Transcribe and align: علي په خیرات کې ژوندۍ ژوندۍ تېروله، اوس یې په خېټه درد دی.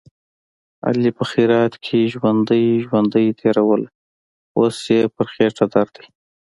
علي 0.87 1.09
په 1.17 1.23
خیرات 1.31 1.73
کې 1.85 2.09
ژوندۍ 2.13 2.65
ژوندۍ 2.85 3.27
تېروله، 3.39 3.89
اوس 4.57 4.77
یې 4.93 5.01
په 5.15 5.23
خېټه 5.31 5.65
درد 5.73 5.91
دی. 5.97 6.05